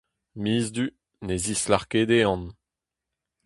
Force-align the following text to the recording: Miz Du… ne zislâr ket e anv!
Miz 0.41 0.65
Du… 0.75 0.85
ne 1.25 1.35
zislâr 1.43 1.83
ket 1.91 2.11
e 2.17 2.19
anv! 2.33 2.47